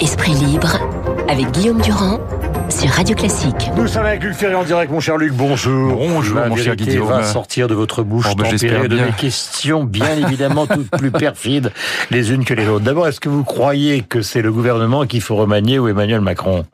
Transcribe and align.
Esprit 0.00 0.32
libre 0.34 0.78
avec 1.28 1.50
Guillaume 1.52 1.80
Durand 1.80 2.18
sur 2.70 2.90
Radio 2.90 3.14
Classique. 3.14 3.70
Nous 3.76 3.86
sommes 3.88 4.06
avec 4.06 4.22
Luc 4.22 4.34
Ferry 4.34 4.54
en 4.54 4.64
direct, 4.64 4.90
mon 4.92 5.00
cher 5.00 5.16
Luc. 5.16 5.32
Bonjour. 5.32 5.96
Bonjour, 5.96 6.36
La 6.38 6.48
mon 6.48 6.56
cher 6.56 6.76
Guillaume. 6.76 7.06
va 7.08 7.22
sortir 7.22 7.68
de 7.68 7.74
votre 7.74 8.02
bouche 8.02 8.26
Oh, 8.30 8.34
ben, 8.34 8.44
tempérée 8.44 8.58
j'espère 8.58 8.82
de 8.82 8.88
bien. 8.96 9.06
mes 9.06 9.12
questions, 9.12 9.84
bien 9.84 10.16
évidemment, 10.16 10.66
toutes 10.66 10.90
plus 10.90 11.10
perfides 11.10 11.72
les 12.10 12.32
unes 12.32 12.44
que 12.44 12.54
les 12.54 12.68
autres. 12.68 12.84
D'abord, 12.84 13.08
est-ce 13.08 13.20
que 13.20 13.28
vous 13.28 13.44
croyez 13.44 14.02
que 14.02 14.22
c'est 14.22 14.42
le 14.42 14.52
gouvernement 14.52 15.06
qu'il 15.06 15.20
faut 15.20 15.36
remanier 15.36 15.78
ou 15.78 15.88
Emmanuel 15.88 16.20
Macron? 16.20 16.64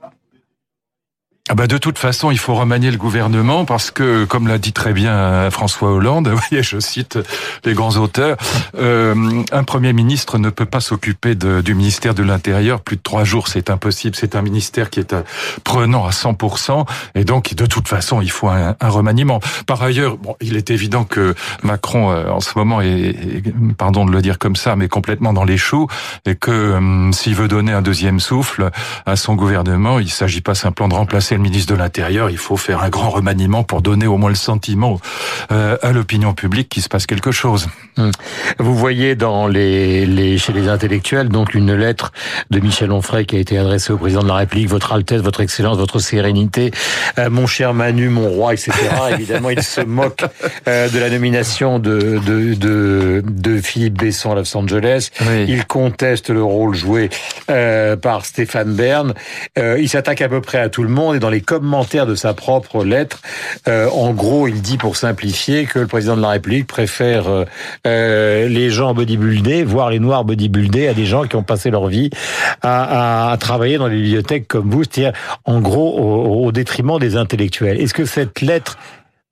Ah 1.50 1.54
bah 1.54 1.66
de 1.66 1.76
toute 1.76 1.98
façon, 1.98 2.30
il 2.30 2.38
faut 2.38 2.54
remanier 2.54 2.90
le 2.90 2.96
gouvernement 2.96 3.66
parce 3.66 3.90
que, 3.90 4.24
comme 4.24 4.48
l'a 4.48 4.56
dit 4.56 4.72
très 4.72 4.94
bien 4.94 5.12
euh, 5.12 5.50
François 5.50 5.90
Hollande, 5.92 6.26
voyez, 6.50 6.62
je 6.62 6.80
cite 6.80 7.18
les 7.66 7.74
grands 7.74 7.96
auteurs, 7.98 8.38
euh, 8.78 9.14
un 9.52 9.62
Premier 9.62 9.92
ministre 9.92 10.38
ne 10.38 10.48
peut 10.48 10.64
pas 10.64 10.80
s'occuper 10.80 11.34
du 11.34 11.74
ministère 11.74 12.14
de 12.14 12.22
l'Intérieur 12.22 12.80
plus 12.80 12.96
de 12.96 13.02
trois 13.02 13.24
jours, 13.24 13.48
c'est 13.48 13.68
impossible. 13.68 14.16
C'est 14.16 14.36
un 14.36 14.40
ministère 14.40 14.88
qui 14.88 15.00
est 15.00 15.12
euh, 15.12 15.20
prenant 15.64 16.06
à 16.06 16.12
100%, 16.12 16.86
et 17.14 17.24
donc 17.24 17.52
de 17.54 17.66
toute 17.66 17.88
façon, 17.88 18.22
il 18.22 18.30
faut 18.30 18.48
un, 18.48 18.74
un 18.80 18.88
remaniement. 18.88 19.40
Par 19.66 19.82
ailleurs, 19.82 20.16
bon, 20.16 20.36
il 20.40 20.56
est 20.56 20.70
évident 20.70 21.04
que 21.04 21.34
Macron, 21.62 22.10
euh, 22.10 22.26
en 22.30 22.40
ce 22.40 22.56
moment, 22.56 22.80
est- 22.80 23.52
pardon 23.76 24.06
de 24.06 24.12
le 24.12 24.22
dire 24.22 24.38
comme 24.38 24.56
ça, 24.56 24.76
mais 24.76 24.88
complètement 24.88 25.34
dans 25.34 25.44
les 25.44 25.58
choux, 25.58 25.88
et 26.24 26.36
que 26.36 26.72
hum, 26.72 27.12
s'il 27.12 27.34
veut 27.34 27.48
donner 27.48 27.74
un 27.74 27.82
deuxième 27.82 28.18
souffle 28.18 28.70
à 29.04 29.16
son 29.16 29.34
gouvernement, 29.34 29.98
il 29.98 30.08
s'agit 30.08 30.40
pas 30.40 30.54
simplement 30.54 30.88
de 30.88 30.94
remplacer 30.94 31.33
le 31.36 31.42
ministre 31.42 31.72
de 31.72 31.78
l'Intérieur, 31.78 32.30
il 32.30 32.38
faut 32.38 32.56
faire 32.56 32.82
un 32.82 32.88
grand 32.88 33.10
remaniement 33.10 33.64
pour 33.64 33.82
donner 33.82 34.06
au 34.06 34.16
moins 34.16 34.30
le 34.30 34.36
sentiment 34.36 35.00
euh, 35.52 35.76
à 35.82 35.92
l'opinion 35.92 36.34
publique 36.34 36.68
qu'il 36.68 36.82
se 36.82 36.88
passe 36.88 37.06
quelque 37.06 37.32
chose. 37.32 37.68
Vous 38.58 38.76
voyez 38.76 39.14
dans 39.14 39.46
les, 39.46 40.06
les, 40.06 40.38
chez 40.38 40.52
les 40.52 40.68
intellectuels 40.68 41.28
donc 41.28 41.54
une 41.54 41.74
lettre 41.74 42.12
de 42.50 42.60
Michel 42.60 42.90
Onfray 42.92 43.26
qui 43.26 43.36
a 43.36 43.38
été 43.38 43.58
adressée 43.58 43.92
au 43.92 43.98
président 43.98 44.22
de 44.22 44.28
la 44.28 44.34
République, 44.34 44.68
Votre 44.68 44.92
Altesse, 44.92 45.22
Votre 45.22 45.40
Excellence, 45.40 45.76
Votre 45.76 45.98
Sérénité, 45.98 46.72
euh, 47.18 47.30
mon 47.30 47.46
cher 47.46 47.74
Manu, 47.74 48.08
mon 48.08 48.28
roi, 48.28 48.54
etc. 48.54 48.72
Évidemment, 49.12 49.50
il 49.50 49.62
se 49.62 49.80
moque 49.80 50.24
euh, 50.68 50.88
de 50.88 50.98
la 50.98 51.10
nomination 51.10 51.78
de, 51.78 52.20
de, 52.24 52.54
de, 52.54 53.22
de 53.26 53.60
Philippe 53.60 53.98
Besson 53.98 54.32
à 54.32 54.34
Los 54.34 54.56
Angeles. 54.56 55.10
Oui. 55.20 55.46
Il 55.48 55.66
conteste 55.66 56.30
le 56.30 56.42
rôle 56.42 56.74
joué 56.74 57.10
par 57.46 58.24
Stéphane 58.24 58.74
Bern. 58.74 59.14
Il 59.56 59.88
s'attaque 59.88 60.20
à 60.20 60.28
peu 60.28 60.40
près 60.40 60.58
à 60.58 60.68
tout 60.68 60.82
le 60.82 60.88
monde 60.88 61.16
et 61.16 61.18
dans 61.24 61.30
les 61.30 61.40
commentaires 61.40 62.04
de 62.06 62.14
sa 62.14 62.34
propre 62.34 62.84
lettre, 62.84 63.20
euh, 63.66 63.88
en 63.88 64.12
gros, 64.12 64.46
il 64.46 64.60
dit 64.60 64.76
pour 64.76 64.96
simplifier 64.98 65.64
que 65.64 65.78
le 65.78 65.86
président 65.86 66.16
de 66.16 66.20
la 66.20 66.28
République 66.28 66.66
préfère 66.66 67.28
euh, 67.28 67.44
euh, 67.86 68.46
les 68.46 68.68
gens 68.68 68.92
bodybuildés, 68.92 69.64
voire 69.64 69.88
les 69.88 70.00
noirs 70.00 70.24
bodybuildés, 70.26 70.86
à 70.86 70.92
des 70.92 71.06
gens 71.06 71.24
qui 71.24 71.36
ont 71.36 71.42
passé 71.42 71.70
leur 71.70 71.86
vie 71.86 72.10
à, 72.60 73.28
à- 73.30 73.32
à 73.32 73.36
travailler 73.38 73.78
dans 73.78 73.86
les 73.88 73.96
bibliothèques 73.96 74.46
comme 74.48 74.68
vous, 74.70 74.84
c'est-à-dire 74.84 75.14
en 75.46 75.62
gros 75.62 75.98
au, 75.98 76.44
au 76.46 76.52
détriment 76.52 76.98
des 76.98 77.16
intellectuels. 77.16 77.80
Est-ce 77.80 77.94
que 77.94 78.04
cette 78.04 78.42
lettre 78.42 78.76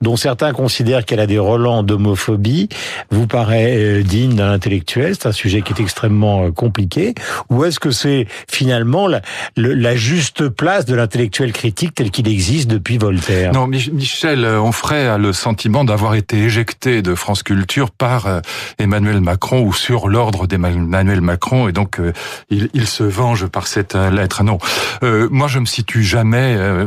dont 0.02 0.16
certains 0.16 0.52
considèrent 0.52 1.06
qu'elle 1.06 1.20
a 1.20 1.26
des 1.26 1.38
relents 1.38 1.82
d'homophobie, 1.82 2.68
vous 3.10 3.26
paraît 3.26 3.74
euh, 3.76 4.02
digne 4.02 4.34
d'un 4.34 4.52
intellectuel 4.52 5.14
C'est 5.14 5.26
un 5.28 5.32
sujet 5.32 5.62
qui 5.62 5.72
est 5.72 5.80
extrêmement 5.80 6.44
euh, 6.46 6.50
compliqué. 6.50 7.14
Ou 7.48 7.64
est-ce 7.64 7.80
que 7.80 7.90
c'est 7.90 8.26
finalement 8.50 9.08
la, 9.56 9.96
juste 9.96 10.48
place 10.48 10.84
de 10.84 10.94
l'intellectuel 10.94 11.52
critique 11.52 11.94
tel 11.94 12.10
qu'il 12.10 12.28
existe 12.28 12.68
depuis 12.68 12.98
Voltaire? 12.98 13.52
Non, 13.52 13.66
Mich- 13.66 13.90
Michel 13.92 14.44
Onfray 14.44 15.06
a 15.06 15.16
le 15.18 15.32
sentiment 15.32 15.84
d'avoir 15.84 16.14
été 16.16 16.36
éjecté 16.38 17.00
de 17.00 17.14
France 17.14 17.42
Culture 17.42 17.90
par 17.90 18.26
euh, 18.26 18.40
Emmanuel 18.78 19.20
Macron 19.20 19.62
ou 19.62 19.72
sur 19.72 20.08
l'ordre 20.08 20.46
d'Emmanuel 20.46 21.20
Macron, 21.20 21.68
et 21.68 21.72
donc 21.72 22.00
euh, 22.00 22.12
il, 22.50 22.86
se 22.86 23.04
venge 23.04 23.46
par 23.46 23.66
cette 23.68 23.94
euh, 23.94 24.10
lettre. 24.10 24.42
Non, 24.42 24.58
Euh, 25.04 25.28
moi 25.30 25.46
je 25.48 25.58
me 25.60 25.66
situe 25.66 26.02
jamais. 26.02 26.56
euh, 26.58 26.86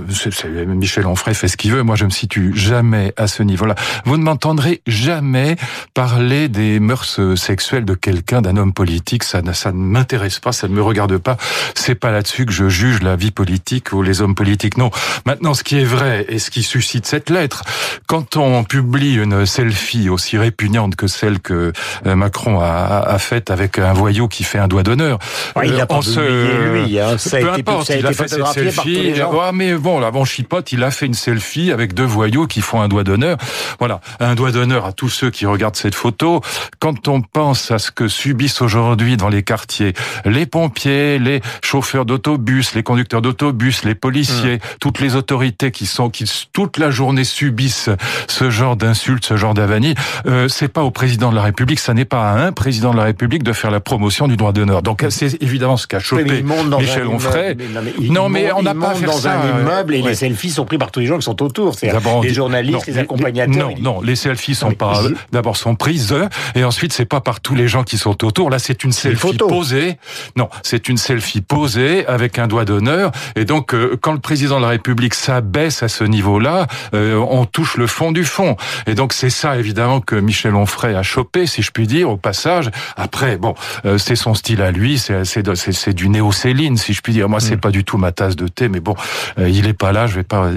Michel 0.67 1.07
Onfray 1.07 1.33
fait 1.33 1.47
ce 1.47 1.57
qu'il 1.57 1.71
veut. 1.71 1.83
Moi 1.83 1.95
je 1.95 2.05
me 2.05 2.09
situe 2.09 2.51
jamais 2.55 3.04
à 3.17 3.27
ce 3.27 3.43
niveau-là. 3.43 3.75
Vous 4.05 4.17
ne 4.17 4.23
m'entendrez 4.23 4.81
jamais 4.87 5.55
parler 5.93 6.47
des 6.49 6.79
mœurs 6.79 7.19
euh, 7.19 7.35
sexuelles 7.35 7.85
de 7.85 7.93
quelqu'un, 7.93 8.41
d'un 8.41 8.57
homme 8.57 8.73
politique. 8.73 9.23
Ça, 9.23 9.41
ne- 9.41 9.53
ça 9.53 9.71
ne 9.71 9.77
m'intéresse 9.77 10.39
pas, 10.39 10.51
ça 10.51 10.67
ne 10.67 10.73
me 10.73 10.81
regarde 10.81 11.17
pas. 11.17 11.37
C'est 11.75 11.95
pas 11.95 12.11
là-dessus 12.11 12.45
que 12.45 12.51
je 12.51 12.69
juge 12.69 13.01
la 13.01 13.15
vie 13.15 13.31
politique 13.31 13.93
ou 13.93 14.01
les 14.01 14.21
hommes 14.21 14.35
politiques. 14.35 14.77
Non. 14.77 14.91
Maintenant, 15.25 15.53
ce 15.53 15.63
qui 15.63 15.77
est 15.79 15.83
vrai 15.85 16.25
et 16.29 16.39
ce 16.39 16.49
qui 16.51 16.63
suscite 16.63 17.05
cette 17.05 17.29
lettre, 17.29 17.63
quand 18.07 18.37
on 18.37 18.63
publie 18.63 19.15
une 19.15 19.45
selfie 19.45 20.09
aussi 20.09 20.37
répugnante 20.37 20.95
que 20.95 21.07
celle 21.07 21.39
que 21.39 21.71
euh, 22.05 22.15
Macron 22.15 22.59
a, 22.59 23.03
a 23.05 23.17
faite 23.19 23.51
avec 23.51 23.79
un 23.79 23.93
voyou 23.93 24.27
qui 24.27 24.43
fait 24.43 24.59
un 24.59 24.67
doigt 24.67 24.83
d'honneur, 24.83 25.19
Ouais, 25.55 25.67
il 25.67 25.73
euh, 25.73 25.81
a 25.83 25.85
pas 25.85 25.95
on 25.95 26.01
se- 26.01 26.19
publié, 26.19 26.85
lui, 26.85 26.99
hein. 26.99 27.17
Ça 27.17 27.37
a 27.37 27.39
peu 27.39 27.47
été- 27.49 27.59
importe, 27.61 27.87
ça 27.87 27.93
a 27.93 27.97
il 27.97 28.05
a 28.05 28.13
fait 28.13 28.27
cette 28.27 28.45
selfie. 28.47 29.13
Ouais, 29.21 29.51
mais 29.53 29.73
bon, 29.75 29.99
là, 29.99 30.11
bon 30.11 30.25
chipote, 30.25 30.71
il 30.71 30.83
a 30.83 30.91
fait 30.91 31.05
une 31.05 31.13
selfie 31.13 31.71
avec 31.71 31.93
deux 31.93 32.03
voyous 32.05 32.47
qui 32.47 32.61
font 32.61 32.81
un 32.81 32.87
doigt 32.87 32.94
d'honneur. 33.03 33.37
Voilà, 33.79 33.99
un 34.19 34.35
doigt 34.35 34.51
d'honneur 34.51 34.85
à 34.85 34.91
tous 34.93 35.09
ceux 35.09 35.29
qui 35.29 35.45
regardent 35.45 35.75
cette 35.75 35.95
photo. 35.95 36.41
Quand 36.79 37.07
on 37.07 37.21
pense 37.21 37.71
à 37.71 37.79
ce 37.79 37.91
que 37.91 38.07
subissent 38.07 38.61
aujourd'hui 38.61 39.17
dans 39.17 39.29
les 39.29 39.43
quartiers 39.43 39.93
les 40.25 40.45
pompiers, 40.45 41.19
les 41.19 41.41
chauffeurs 41.63 42.05
d'autobus, 42.05 42.73
les 42.75 42.83
conducteurs 42.83 43.21
d'autobus, 43.21 43.83
les 43.83 43.95
policiers, 43.95 44.59
toutes 44.79 44.99
les 44.99 45.15
autorités 45.15 45.71
qui 45.71 45.85
sont 45.85 46.09
qui 46.09 46.25
toute 46.53 46.77
la 46.77 46.89
journée 46.91 47.23
subissent 47.23 47.89
ce 48.27 48.49
genre 48.49 48.75
d'insultes, 48.75 49.25
ce 49.25 49.37
genre 49.37 49.53
d'avanie, 49.53 49.95
euh, 50.27 50.47
c'est 50.47 50.67
pas 50.67 50.83
au 50.83 50.91
président 50.91 51.29
de 51.31 51.35
la 51.35 51.43
République, 51.43 51.79
ça 51.79 51.93
n'est 51.93 52.05
pas 52.05 52.31
à 52.31 52.39
un 52.45 52.51
président 52.51 52.91
de 52.91 52.97
la 52.97 53.03
République 53.03 53.43
de 53.43 53.53
faire 53.53 53.71
la 53.71 53.79
promotion 53.79 54.27
du 54.27 54.37
droit 54.37 54.51
d'honneur. 54.53 54.81
Donc 54.81 55.03
c'est 55.09 55.41
évidemment 55.41 55.77
ce 55.77 55.87
qu'a 55.87 55.99
chopé 55.99 56.23
mais 56.23 56.43
Michel 56.79 57.07
Onfray. 57.07 57.55
Non, 57.55 57.81
mais, 57.81 58.07
Non, 58.09 58.29
mais 58.29 58.43
monte- 58.43 58.53
on 58.57 58.63
n'a 58.63 58.73
pas 58.75 58.95
faire 58.95 59.09
dans 59.09 59.17
ça, 59.17 59.33
un 59.39 59.45
euh, 59.45 59.61
immeuble 59.61 59.95
et 59.95 60.01
ouais. 60.01 60.09
les 60.09 60.15
selfies 60.15 60.49
sont 60.51 60.65
pris 60.65 60.77
par 60.77 60.91
tous 60.91 60.99
les 60.99 61.05
gens 61.07 61.17
qui 61.17 61.23
sont 61.25 61.41
autour. 61.43 61.75
C'est 61.75 61.87
D'abord, 61.87 62.17
on 62.17 62.21
les 62.21 62.29
dit- 62.29 62.35
journalistes, 62.35 62.84
non, 62.87 62.93
les 62.93 62.97
accompagnateurs. 62.99 63.69
Non, 63.79 64.01
les 64.01 64.15
selfies 64.15 64.55
sont 64.55 64.69
mais 64.69 64.75
pas 64.75 65.01
je- 65.03 65.13
d'abord 65.31 65.57
sont 65.57 65.75
prises 65.75 66.15
et 66.55 66.63
ensuite 66.63 66.93
c'est 66.93 67.05
pas 67.05 67.21
par 67.21 67.39
tous 67.39 67.55
les 67.55 67.67
gens 67.67 67.83
qui 67.83 67.97
sont 67.97 68.23
autour. 68.25 68.49
Là, 68.49 68.59
c'est 68.59 68.83
une 68.83 68.91
selfie 68.91 69.37
posée. 69.37 69.97
Non, 70.35 70.49
c'est 70.63 70.89
une 70.89 70.97
selfie 70.97 71.41
posée 71.41 72.05
avec 72.07 72.39
un 72.39 72.47
doigt 72.47 72.65
d'honneur. 72.65 73.11
Et 73.35 73.45
donc, 73.45 73.73
euh, 73.73 73.97
quand 74.01 74.13
le 74.13 74.19
président 74.19 74.57
de 74.57 74.61
la 74.63 74.69
République 74.69 75.13
s'abaisse 75.13 75.83
à 75.83 75.87
ce 75.87 76.03
niveau-là, 76.03 76.67
euh, 76.93 77.15
on 77.17 77.45
touche 77.45 77.77
le 77.77 77.87
fond 77.87 78.11
du 78.11 78.23
fond. 78.25 78.55
Et 78.87 78.95
donc, 78.95 79.13
c'est 79.13 79.29
ça 79.29 79.57
évidemment 79.57 80.01
que 80.01 80.15
Michel 80.15 80.55
Onfray 80.55 80.95
a 80.95 81.03
chopé, 81.03 81.47
si 81.47 81.61
je 81.61 81.71
puis 81.71 81.87
dire, 81.87 82.09
au 82.09 82.17
passage. 82.17 82.69
Après, 82.97 83.37
bon, 83.37 83.55
euh, 83.85 83.97
c'est 83.97 84.15
son 84.15 84.33
style 84.33 84.61
à 84.61 84.71
lui, 84.71 84.97
c'est 84.99 85.93
du 85.93 86.09
néo-Céline, 86.09 86.77
si 86.77 86.93
je 86.93 87.01
puis 87.01 87.13
dire. 87.13 87.29
Moi, 87.29 87.37
Mm. 87.39 87.41
c'est 87.41 87.57
pas 87.57 87.71
du 87.71 87.83
tout 87.83 87.97
ma 87.97 88.11
tasse 88.11 88.35
de 88.35 88.47
thé, 88.47 88.69
mais 88.69 88.79
bon, 88.79 88.95
euh, 89.39 89.49
il 89.49 89.67
est 89.67 89.73
pas 89.73 89.91
là. 89.91 90.07
Je 90.07 90.15
vais 90.15 90.23
pas. 90.23 90.49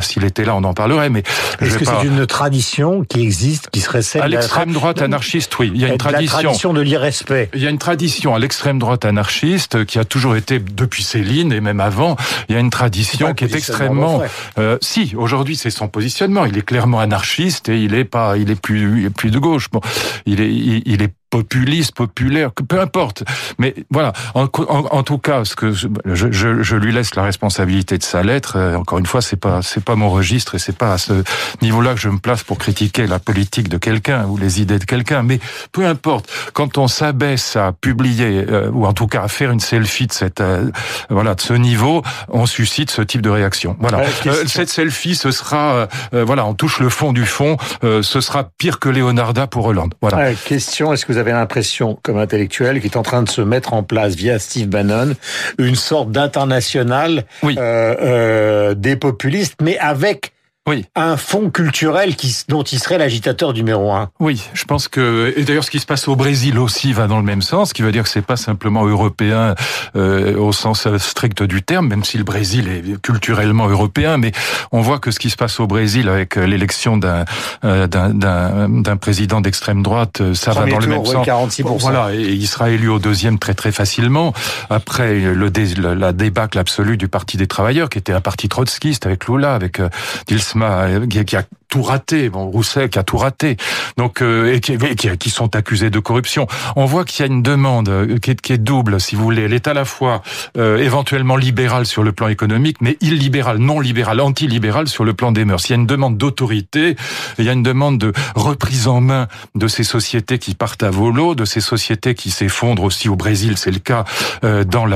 S'il 0.00 0.24
était 0.24 0.44
là, 0.44 0.54
on 0.56 0.64
en 0.64 0.74
parlerait. 0.74 1.10
Mais 1.10 1.22
Est-ce 1.60 1.78
que 1.78 1.84
pas. 1.84 1.98
c'est 2.00 2.06
une 2.06 2.26
tradition 2.26 3.04
qui 3.04 3.22
existe, 3.22 3.70
qui 3.70 3.80
serait 3.80 4.02
celle 4.02 4.22
À 4.22 4.28
l'extrême 4.28 4.72
droite 4.72 5.02
anarchiste, 5.02 5.58
oui. 5.58 5.70
Il 5.74 5.80
y 5.80 5.84
a 5.84 5.88
une 5.88 5.92
la 5.94 5.98
tradition. 5.98 6.38
tradition 6.38 6.72
de 6.72 6.80
l'irrespect. 6.80 7.50
Il 7.54 7.62
y 7.62 7.66
a 7.66 7.70
une 7.70 7.78
tradition 7.78 8.34
à 8.34 8.38
l'extrême 8.38 8.78
droite 8.78 9.04
anarchiste 9.04 9.84
qui 9.84 9.98
a 9.98 10.04
toujours 10.04 10.36
été 10.36 10.58
depuis 10.58 11.02
Céline 11.02 11.52
et 11.52 11.60
même 11.60 11.80
avant. 11.80 12.16
Il 12.48 12.54
y 12.54 12.56
a 12.56 12.60
une 12.60 12.70
tradition 12.70 13.34
qui 13.34 13.44
est 13.44 13.54
extrêmement. 13.54 14.22
Euh, 14.58 14.78
si 14.80 15.14
aujourd'hui 15.16 15.56
c'est 15.56 15.70
son 15.70 15.88
positionnement. 15.88 16.44
Il 16.44 16.56
est 16.56 16.62
clairement 16.62 17.00
anarchiste 17.00 17.68
et 17.68 17.82
il 17.82 17.94
est 17.94 18.04
pas. 18.04 18.36
Il 18.36 18.50
est 18.50 18.60
plus. 18.60 19.00
Il 19.00 19.06
est 19.06 19.10
plus 19.10 19.30
de 19.30 19.38
gauche. 19.38 19.68
Bon, 19.70 19.80
il 20.26 20.40
est. 20.40 20.52
Il, 20.52 20.82
il 20.86 21.02
est 21.02 21.12
populiste, 21.30 21.94
populaire, 21.94 22.50
peu 22.52 22.80
importe. 22.80 23.24
Mais 23.58 23.74
voilà, 23.90 24.12
en, 24.34 24.44
en, 24.44 24.84
en 24.90 25.02
tout 25.02 25.18
cas, 25.18 25.44
ce 25.44 25.54
que 25.54 25.72
je, 25.72 25.88
je, 26.04 26.62
je 26.62 26.76
lui 26.76 26.92
laisse 26.92 27.14
la 27.14 27.22
responsabilité 27.22 27.98
de 27.98 28.02
sa 28.02 28.22
lettre. 28.22 28.54
Euh, 28.56 28.76
encore 28.76 28.98
une 28.98 29.06
fois, 29.06 29.20
c'est 29.22 29.36
pas 29.36 29.60
c'est 29.62 29.82
pas 29.84 29.94
mon 29.94 30.10
registre 30.10 30.54
et 30.54 30.58
c'est 30.58 30.76
pas 30.76 30.92
à 30.94 30.98
ce 30.98 31.22
niveau-là 31.62 31.94
que 31.94 32.00
je 32.00 32.08
me 32.08 32.18
place 32.18 32.42
pour 32.42 32.58
critiquer 32.58 33.06
la 33.06 33.18
politique 33.18 33.68
de 33.68 33.78
quelqu'un 33.78 34.24
ou 34.26 34.36
les 34.36 34.60
idées 34.60 34.78
de 34.78 34.84
quelqu'un. 34.84 35.22
Mais 35.22 35.38
peu 35.72 35.86
importe, 35.86 36.30
quand 36.52 36.78
on 36.78 36.88
s'abaisse 36.88 37.56
à 37.56 37.72
publier 37.72 38.44
euh, 38.48 38.70
ou 38.70 38.86
en 38.86 38.92
tout 38.92 39.06
cas 39.06 39.22
à 39.22 39.28
faire 39.28 39.50
une 39.50 39.60
selfie 39.60 40.06
de 40.06 40.12
cette 40.12 40.40
euh, 40.40 40.70
voilà 41.10 41.34
de 41.34 41.40
ce 41.40 41.52
niveau, 41.54 42.02
on 42.28 42.46
suscite 42.46 42.90
ce 42.90 43.02
type 43.02 43.22
de 43.22 43.30
réaction. 43.30 43.76
Voilà, 43.80 43.98
Euh, 44.26 44.44
cette 44.46 44.68
selfie, 44.70 45.14
ce 45.14 45.30
sera 45.30 45.72
euh, 45.74 45.86
euh, 46.14 46.24
voilà, 46.24 46.46
on 46.46 46.54
touche 46.54 46.80
le 46.80 46.88
fond 46.88 47.12
du 47.12 47.24
fond. 47.26 47.56
euh, 47.84 48.02
ce 48.02 48.20
sera 48.20 48.44
pire 48.58 48.78
que 48.78 48.88
Leonarda 48.88 49.46
pour 49.46 49.66
Hollande. 49.66 49.94
Voilà. 50.00 50.34
Question, 50.34 50.92
est-ce 50.92 51.04
que 51.06 51.12
vous 51.12 51.17
avez 51.18 51.32
l'impression, 51.32 51.98
comme 52.02 52.18
intellectuel, 52.18 52.80
qu'il 52.80 52.90
est 52.90 52.96
en 52.96 53.02
train 53.02 53.22
de 53.22 53.28
se 53.28 53.40
mettre 53.40 53.74
en 53.74 53.82
place 53.82 54.14
via 54.14 54.38
Steve 54.38 54.68
Bannon, 54.68 55.14
une 55.58 55.74
sorte 55.76 56.10
d'international 56.10 57.24
Oui. 57.42 57.56
euh, 57.58 57.94
euh, 58.00 58.74
des 58.74 58.96
populistes, 58.96 59.56
mais 59.62 59.78
avec 59.78 60.32
oui. 60.68 60.84
un 60.94 61.16
fonds 61.16 61.50
culturel 61.50 62.16
qui, 62.16 62.36
dont 62.48 62.62
il 62.62 62.78
serait 62.78 62.98
l'agitateur 62.98 63.52
numéro 63.52 63.92
un. 63.92 64.10
Oui, 64.20 64.42
je 64.54 64.64
pense 64.64 64.88
que 64.88 65.34
et 65.36 65.44
d'ailleurs 65.44 65.64
ce 65.64 65.70
qui 65.70 65.80
se 65.80 65.86
passe 65.86 66.08
au 66.08 66.16
Brésil 66.16 66.58
aussi 66.58 66.92
va 66.92 67.06
dans 67.06 67.18
le 67.18 67.24
même 67.24 67.42
sens, 67.42 67.70
ce 67.70 67.74
qui 67.74 67.82
veut 67.82 67.92
dire 67.92 68.04
que 68.04 68.08
c'est 68.08 68.22
pas 68.22 68.36
simplement 68.36 68.86
européen 68.86 69.54
euh, 69.96 70.36
au 70.36 70.52
sens 70.52 70.86
strict 70.98 71.42
du 71.42 71.62
terme, 71.62 71.88
même 71.88 72.04
si 72.04 72.18
le 72.18 72.24
Brésil 72.24 72.68
est 72.68 73.00
culturellement 73.00 73.68
européen, 73.68 74.16
mais 74.16 74.32
on 74.72 74.80
voit 74.80 74.98
que 74.98 75.10
ce 75.10 75.18
qui 75.18 75.30
se 75.30 75.36
passe 75.36 75.60
au 75.60 75.66
Brésil 75.66 76.08
avec 76.08 76.36
l'élection 76.36 76.96
d'un 76.96 77.24
euh, 77.64 77.86
d'un 77.86 78.96
président 78.96 79.40
d'extrême 79.40 79.82
droite, 79.82 80.22
ça 80.34 80.52
va 80.52 80.66
dans 80.66 80.78
le 80.78 80.86
même 80.86 81.04
sens. 81.04 81.26
46%. 81.26 81.78
Voilà, 81.78 82.14
et 82.14 82.32
il 82.32 82.46
sera 82.46 82.70
élu 82.70 82.88
au 82.88 82.98
deuxième 82.98 83.38
très 83.38 83.54
très 83.54 83.72
facilement. 83.72 84.32
Après 84.70 85.18
le 85.18 85.48
la 85.76 86.12
débâcle 86.12 86.58
absolue 86.58 86.96
du 86.96 87.08
Parti 87.08 87.36
des 87.36 87.46
travailleurs, 87.46 87.88
qui 87.88 87.98
était 87.98 88.12
un 88.12 88.20
parti 88.20 88.48
trotskiste 88.48 89.06
avec 89.06 89.26
Lula, 89.26 89.54
avec 89.54 89.80
euh, 89.80 89.88
Dilsma, 90.26 90.57
euh, 90.62 91.06
qui 91.06 91.36
a 91.36 91.42
tout 91.68 91.82
raté. 91.82 92.30
Bon, 92.30 92.46
Rousseff 92.46 92.90
qui 92.90 92.98
a 92.98 93.02
tout 93.02 93.18
raté. 93.18 93.56
Donc, 93.96 94.22
euh, 94.22 94.54
et 94.54 94.60
qui, 94.60 95.30
sont 95.30 95.54
accusés 95.54 95.90
de 95.90 95.98
corruption. 95.98 96.46
On 96.76 96.86
voit 96.86 97.04
qu'il 97.04 97.24
y 97.24 97.28
a 97.28 97.32
une 97.32 97.42
demande 97.42 97.88
euh, 97.88 98.18
qui 98.18 98.30
est, 98.30 98.58
double, 98.58 99.00
si 99.00 99.16
vous 99.16 99.22
voulez. 99.22 99.42
Elle 99.42 99.52
est 99.52 99.68
à 99.68 99.74
la 99.74 99.84
fois 99.84 100.22
éventuellement 100.56 101.36
libérale 101.36 101.86
sur 101.86 102.02
le 102.02 102.12
plan 102.12 102.28
économique, 102.28 102.78
mais 102.80 102.96
illibérale, 103.00 103.58
non 103.58 103.80
libérale, 103.80 104.20
anti-libérale 104.20 104.88
sur 104.88 105.04
le 105.04 105.14
plan 105.14 105.32
des 105.32 105.44
mœurs. 105.44 105.68
Il 105.68 105.70
y 105.70 105.72
a 105.74 105.76
une 105.76 105.86
demande 105.86 106.16
d'autorité, 106.16 106.96
il 107.38 107.44
y 107.44 107.48
a 107.48 107.52
une 107.52 107.62
demande 107.62 107.98
de 107.98 108.12
reprise 108.34 108.88
en 108.88 109.00
main 109.00 109.28
de 109.54 109.68
ces 109.68 109.84
sociétés 109.84 110.38
qui 110.38 110.54
partent 110.54 110.82
à 110.82 110.90
volo, 110.90 111.34
de 111.34 111.44
ces 111.44 111.60
sociétés 111.60 112.14
qui 112.14 112.30
s'effondrent 112.30 112.82
aussi 112.82 113.08
au 113.08 113.16
Brésil, 113.16 113.56
c'est 113.56 113.70
le 113.70 113.78
cas 113.78 114.04
dans 114.42 114.86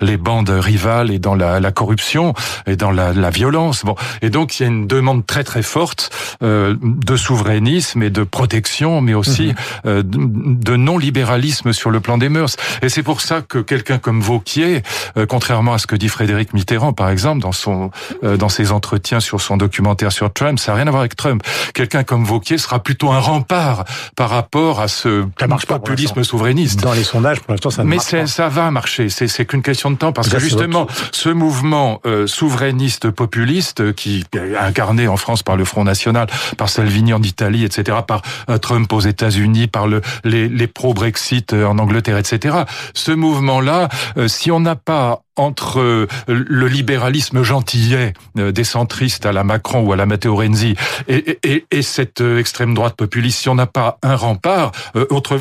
les 0.00 0.16
bandes 0.16 0.50
rivales 0.50 1.10
et 1.10 1.18
dans 1.18 1.34
la, 1.34 1.60
la 1.60 1.72
corruption 1.72 2.34
et 2.66 2.76
dans 2.76 2.90
la, 2.90 3.12
la 3.12 3.30
violence. 3.30 3.84
Bon, 3.84 3.94
et 4.22 4.30
donc 4.30 4.49
il 4.58 4.62
y 4.62 4.66
a 4.66 4.68
une 4.68 4.86
demande 4.86 5.26
très 5.26 5.44
très 5.44 5.62
forte 5.62 6.10
euh, 6.42 6.76
de 6.82 7.16
souverainisme 7.16 8.02
et 8.02 8.10
de 8.10 8.22
protection, 8.22 9.00
mais 9.00 9.14
aussi 9.14 9.48
mhm. 9.48 9.54
euh, 9.86 10.02
de 10.04 10.76
non-libéralisme 10.76 11.72
sur 11.72 11.90
le 11.90 12.00
plan 12.00 12.18
des 12.18 12.28
mœurs. 12.28 12.56
Et 12.82 12.88
c'est 12.88 13.02
pour 13.02 13.20
ça 13.20 13.42
que 13.42 13.58
quelqu'un 13.58 13.98
comme 13.98 14.20
Vauquier, 14.20 14.82
euh, 15.16 15.26
contrairement 15.26 15.74
à 15.74 15.78
ce 15.78 15.86
que 15.86 15.96
dit 15.96 16.08
Frédéric 16.08 16.54
Mitterrand, 16.54 16.92
par 16.92 17.10
exemple, 17.10 17.40
dans 17.40 17.52
son 17.52 17.90
dans 18.22 18.48
ses 18.48 18.72
entretiens 18.72 19.20
sur 19.20 19.40
son 19.40 19.56
documentaire 19.56 20.12
sur 20.12 20.32
Trump, 20.32 20.58
ça 20.58 20.72
n'a 20.72 20.76
rien 20.76 20.86
à 20.86 20.90
voir 20.90 21.00
avec 21.00 21.16
Trump. 21.16 21.42
Quelqu'un 21.74 22.02
comme 22.02 22.24
Vauquier 22.24 22.58
sera 22.58 22.82
plutôt 22.82 23.10
un 23.10 23.18
rempart 23.18 23.84
par 24.16 24.30
rapport 24.30 24.80
à 24.80 24.88
ce 24.88 25.24
populisme 25.66 26.22
souverainiste. 26.24 26.80
Dans 26.80 26.92
les 26.92 27.04
sondages, 27.04 27.40
pour 27.40 27.52
l'instant, 27.52 27.70
ça 27.70 27.82
ne 27.82 27.88
Mais 27.88 27.96
marche 27.96 28.10
pas. 28.10 28.26
ça 28.26 28.48
va 28.48 28.70
marcher. 28.70 29.08
C'est 29.08 29.44
qu'une 29.44 29.62
question 29.62 29.90
de 29.90 29.96
temps 29.96 30.12
parce 30.12 30.28
que 30.28 30.38
justement, 30.38 30.86
ce 31.12 31.28
mouvement 31.28 32.00
souverainiste 32.26 33.10
populiste 33.10 33.94
qui 33.94 34.24
est 34.32 34.39
incarné 34.58 35.08
en 35.08 35.16
France 35.16 35.42
par 35.42 35.56
le 35.56 35.64
Front 35.64 35.84
National, 35.84 36.26
par 36.56 36.68
Salvini 36.68 37.12
en 37.12 37.22
Italie, 37.22 37.64
etc., 37.64 37.98
par 38.06 38.22
euh, 38.48 38.58
Trump 38.58 38.92
aux 38.92 39.00
États-Unis, 39.00 39.66
par 39.66 39.86
le, 39.86 40.00
les, 40.24 40.48
les 40.48 40.66
pro-Brexit 40.66 41.52
euh, 41.52 41.66
en 41.66 41.78
Angleterre, 41.78 42.18
etc. 42.18 42.58
Ce 42.94 43.12
mouvement-là, 43.12 43.88
euh, 44.16 44.28
si 44.28 44.50
on 44.50 44.60
n'a 44.60 44.76
pas 44.76 45.22
entre 45.36 45.80
euh, 45.80 46.06
le 46.26 46.66
libéralisme 46.66 47.42
gentillet 47.42 48.14
euh, 48.38 48.52
des 48.52 48.64
centristes 48.64 49.26
à 49.26 49.32
la 49.32 49.44
Macron 49.44 49.80
ou 49.80 49.92
à 49.92 49.96
la 49.96 50.06
Matteo 50.06 50.34
Renzi 50.36 50.74
et, 51.08 51.38
et, 51.44 51.64
et 51.70 51.82
cette 51.82 52.20
euh, 52.20 52.38
extrême 52.38 52.74
droite 52.74 52.96
populiste, 52.96 53.40
si 53.40 53.48
on 53.48 53.54
n'a 53.54 53.66
pas 53.66 53.98
un 54.02 54.16
rempart, 54.16 54.72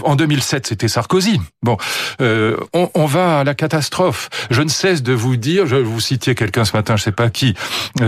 en 0.04 0.16
2007 0.16 0.68
c'était 0.68 0.88
Sarkozy. 0.88 1.42
Bon, 1.64 1.78
on, 2.20 2.90
on, 2.94 3.06
va 3.06 3.40
à 3.40 3.44
la 3.44 3.54
catastrophe. 3.54 4.30
Je 4.50 4.62
ne 4.62 4.70
cesse 4.70 5.04
de 5.04 5.14
vous 5.14 5.36
dire, 5.36 5.66
je 5.68 5.76
vous 5.76 6.00
citiez 6.00 6.36
quelqu'un 6.36 6.66
ce 6.66 6.76
matin, 6.76 6.96
je 6.96 7.04
sais 7.04 7.12
pas 7.12 7.30
qui, 7.30 7.56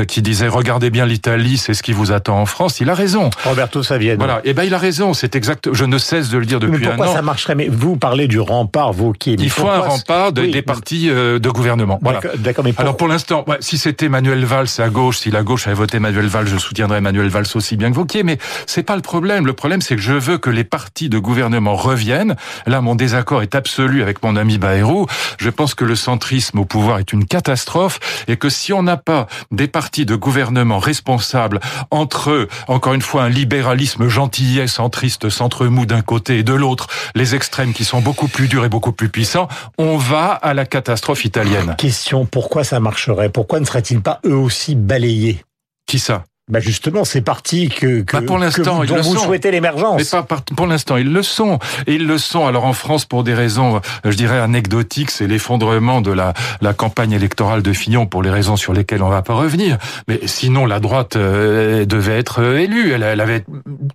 qui 0.07 0.22
disait 0.22 0.48
regardez 0.48 0.89
bien 0.89 1.06
l'Italie, 1.06 1.57
c'est 1.57 1.74
ce 1.74 1.83
qui 1.83 1.94
vous 1.94 2.12
attend 2.12 2.39
en 2.39 2.45
France. 2.45 2.80
Il 2.80 2.89
a 2.89 2.94
raison. 2.94 3.30
Roberto 3.44 3.83
Saviano. 3.83 4.18
Voilà. 4.18 4.39
Et 4.39 4.51
eh 4.51 4.54
ben 4.54 4.63
il 4.63 4.74
a 4.74 4.78
raison. 4.78 5.13
C'est 5.13 5.36
exact. 5.36 5.74
Je 5.74 5.86
ne 5.86 5.98
cesse 5.98 6.30
de 6.30 6.38
le 6.38 6.45
dire 6.45 6.60
depuis 6.60 6.86
un 6.86 6.94
an. 6.94 6.95
Pourquoi 6.95 7.13
ça 7.13 7.22
marcherait? 7.22 7.56
Mais 7.56 7.68
vous 7.68 7.98
parlez 7.98 8.28
du 8.28 8.39
rempart, 8.39 8.94
vous 8.94 9.13
qui. 9.13 9.33
Il 9.33 9.50
faut 9.50 9.68
un 9.68 9.80
rempart 9.80 10.31
des 10.31 10.62
partis 10.62 11.07
de 11.07 11.50
gouvernement 11.50 11.70
voilà. 12.01 12.19
D'accord, 12.38 12.63
mais 12.63 12.73
Alors 12.77 12.97
pour 12.97 13.07
l'instant, 13.07 13.45
si 13.59 13.77
c'était 13.77 14.09
Manuel 14.09 14.45
Valls 14.45 14.68
à 14.77 14.89
gauche, 14.89 15.19
si 15.19 15.31
la 15.31 15.44
gauche 15.44 15.68
avait 15.68 15.75
voté 15.75 16.00
Manuel 16.00 16.27
Valls, 16.27 16.47
je 16.47 16.57
soutiendrais 16.57 17.01
Manuel 17.01 17.29
Valls 17.29 17.45
aussi 17.56 17.77
bien 17.77 17.91
que 17.91 17.95
Vauquier, 17.95 18.23
mais 18.23 18.38
c'est 18.65 18.83
pas 18.83 18.95
le 18.95 19.01
problème. 19.01 19.45
Le 19.45 19.53
problème, 19.53 19.81
c'est 19.81 19.95
que 19.95 20.01
je 20.01 20.13
veux 20.13 20.38
que 20.38 20.50
les 20.50 20.63
partis 20.63 21.09
de 21.09 21.19
gouvernement 21.19 21.75
reviennent. 21.75 22.35
Là, 22.65 22.81
mon 22.81 22.95
désaccord 22.95 23.41
est 23.41 23.56
absolu 23.56 24.01
avec 24.01 24.23
mon 24.23 24.35
ami 24.35 24.57
Bayrou. 24.57 25.07
Je 25.38 25.50
pense 25.50 25.75
que 25.75 25.85
le 25.85 25.95
centrisme 25.95 26.59
au 26.59 26.65
pouvoir 26.65 27.00
est 27.00 27.13
une 27.13 27.25
catastrophe 27.25 28.00
et 28.27 28.38
que 28.38 28.50
si 28.50 28.73
on 28.73 28.83
n'a 28.83 28.97
pas 28.97 29.27
des 29.51 29.68
partis 29.68 30.06
de 30.06 30.15
gouvernement 30.15 30.79
responsables 30.79 31.59
entre, 31.89 32.47
encore 32.68 32.94
une 32.94 33.01
fois, 33.01 33.23
un 33.23 33.29
libéralisme 33.29 34.07
gentillet, 34.07 34.68
centriste, 34.68 35.29
centre 35.29 35.68
mou 35.68 35.85
d'un 35.85 36.01
côté 36.01 36.39
et 36.39 36.44
de 36.44 36.53
l'autre, 36.53 36.88
les 37.15 37.35
extrêmes 37.35 37.73
qui 37.73 37.85
sont 37.85 38.01
beaucoup 38.01 38.27
plus 38.27 38.47
durs 38.47 38.65
et 38.65 38.69
beaucoup 38.69 38.91
plus 38.91 39.09
puissants, 39.09 39.47
on 39.77 39.97
va 39.97 40.31
à 40.31 40.53
la 40.53 40.65
catastrophe 40.65 41.25
italienne. 41.25 41.60
Question, 41.77 42.25
pourquoi 42.25 42.63
ça 42.63 42.79
marcherait? 42.79 43.29
Pourquoi 43.29 43.59
ne 43.59 43.65
seraient-ils 43.65 44.01
pas 44.01 44.19
eux 44.25 44.35
aussi 44.35 44.75
balayés? 44.75 45.43
Qui 45.85 45.99
ça? 45.99 46.23
Bah 46.51 46.59
justement, 46.59 47.06
c'est 47.06 47.21
parti 47.21 47.69
que, 47.69 48.01
que, 48.01 48.18
bah 48.18 48.24
pour 48.27 48.38
l'instant, 48.38 48.83
dont 48.83 49.01
vous 49.01 49.18
souhaitez 49.18 49.51
l'émergence. 49.51 50.13
Mais 50.13 50.21
pas 50.21 50.42
pour 50.57 50.68
l'instant, 50.68 50.98
ils 50.98 51.12
le 51.12 51.24
sont. 51.24 51.59
Et 51.88 51.95
ils 51.95 52.06
le 52.06 52.18
sont. 52.18 52.45
Alors 52.45 52.65
en 52.65 52.74
France, 52.74 53.06
pour 53.06 53.24
des 53.24 53.33
raisons, 53.33 53.80
je 54.03 54.15
dirais 54.18 54.38
anecdotiques, 54.38 55.12
c'est 55.12 55.27
l'effondrement 55.27 56.01
de 56.01 56.12
la, 56.12 56.33
la 56.59 56.74
campagne 56.74 57.13
électorale 57.13 57.62
de 57.62 57.71
Fillon 57.71 58.06
pour 58.06 58.21
les 58.21 58.30
raisons 58.30 58.57
sur 58.57 58.74
lesquelles 58.74 59.01
on 59.01 59.07
va 59.07 59.21
pas 59.21 59.33
revenir. 59.33 59.77
Mais 60.09 60.19
sinon, 60.25 60.65
la 60.65 60.81
droite 60.81 61.15
euh, 61.15 61.86
devait 61.86 62.19
être 62.19 62.42
euh, 62.42 62.59
élue. 62.59 62.92
Elle, 62.92 63.04
elle, 63.04 63.21
avait 63.21 63.45